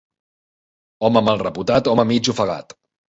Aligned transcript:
Home 1.05 1.23
mal 1.27 1.43
reputat, 1.49 1.91
home 1.93 2.07
mig 2.13 2.31
ofegat. 2.35 2.77